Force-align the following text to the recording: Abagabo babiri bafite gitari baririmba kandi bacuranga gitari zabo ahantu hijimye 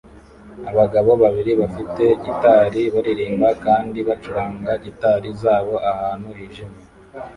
Abagabo 0.71 1.11
babiri 1.23 1.51
bafite 1.61 2.03
gitari 2.23 2.81
baririmba 2.93 3.49
kandi 3.65 3.99
bacuranga 4.07 4.71
gitari 4.85 5.29
zabo 5.41 5.73
ahantu 5.91 6.29
hijimye 6.37 6.83